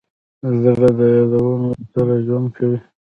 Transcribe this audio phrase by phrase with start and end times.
[0.63, 2.79] زړه د یادونو سره ژوند کوي.